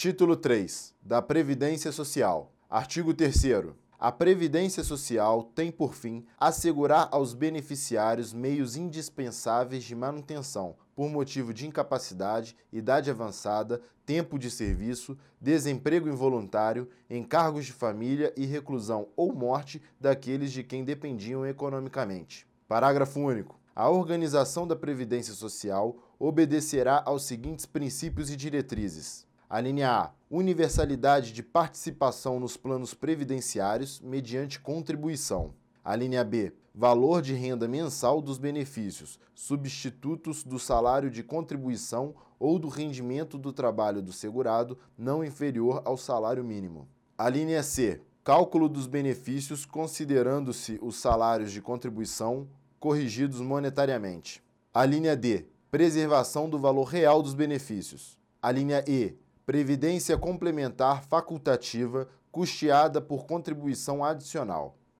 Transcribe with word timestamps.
Título 0.00 0.36
3 0.36 0.94
da 1.02 1.20
Previdência 1.20 1.90
Social. 1.90 2.52
Artigo 2.70 3.12
3 3.12 3.74
a 3.98 4.12
Previdência 4.12 4.84
Social 4.84 5.50
tem 5.56 5.72
por 5.72 5.92
fim 5.92 6.24
assegurar 6.38 7.08
aos 7.10 7.34
beneficiários 7.34 8.32
meios 8.32 8.76
indispensáveis 8.76 9.82
de 9.82 9.96
manutenção, 9.96 10.76
por 10.94 11.10
motivo 11.10 11.52
de 11.52 11.66
incapacidade, 11.66 12.56
idade 12.72 13.10
avançada, 13.10 13.80
tempo 14.06 14.38
de 14.38 14.52
serviço, 14.52 15.18
desemprego 15.40 16.08
involuntário, 16.08 16.88
encargos 17.10 17.66
de 17.66 17.72
família 17.72 18.32
e 18.36 18.46
reclusão 18.46 19.08
ou 19.16 19.34
morte 19.34 19.82
daqueles 20.00 20.52
de 20.52 20.62
quem 20.62 20.84
dependiam 20.84 21.44
economicamente. 21.44 22.46
Parágrafo 22.68 23.18
único. 23.18 23.58
A 23.74 23.90
organização 23.90 24.64
da 24.64 24.76
Previdência 24.76 25.34
Social 25.34 25.96
obedecerá 26.20 27.02
aos 27.04 27.24
seguintes 27.24 27.66
princípios 27.66 28.30
e 28.30 28.36
diretrizes 28.36 29.26
a 29.48 29.60
linha 29.60 29.90
A. 29.90 30.10
Universalidade 30.30 31.32
de 31.32 31.42
participação 31.42 32.38
nos 32.38 32.54
planos 32.54 32.92
previdenciários 32.92 33.98
mediante 33.98 34.60
contribuição. 34.60 35.54
A 35.82 35.96
linha 35.96 36.22
B. 36.22 36.52
Valor 36.74 37.22
de 37.22 37.32
renda 37.32 37.66
mensal 37.66 38.20
dos 38.20 38.36
benefícios, 38.36 39.18
substitutos 39.34 40.44
do 40.44 40.58
salário 40.58 41.10
de 41.10 41.22
contribuição 41.22 42.14
ou 42.38 42.58
do 42.58 42.68
rendimento 42.68 43.38
do 43.38 43.50
trabalho 43.50 44.02
do 44.02 44.12
segurado 44.12 44.78
não 44.98 45.24
inferior 45.24 45.80
ao 45.86 45.96
salário 45.96 46.44
mínimo. 46.44 46.86
A 47.16 47.30
linha 47.30 47.62
C. 47.62 48.02
Cálculo 48.22 48.68
dos 48.68 48.86
benefícios 48.86 49.64
considerando-se 49.64 50.78
os 50.82 50.96
salários 50.96 51.50
de 51.50 51.62
contribuição 51.62 52.46
corrigidos 52.78 53.40
monetariamente. 53.40 54.42
A 54.74 54.84
linha 54.84 55.16
D. 55.16 55.46
Preservação 55.70 56.50
do 56.50 56.58
valor 56.58 56.84
real 56.84 57.22
dos 57.22 57.32
benefícios. 57.32 58.18
A 58.42 58.52
linha 58.52 58.84
E 58.86 59.16
previdência 59.48 60.18
complementar 60.18 61.02
facultativa 61.04 62.06
custeada 62.30 63.00
por 63.00 63.24
contribuição 63.24 64.04
adicional. 64.04 64.76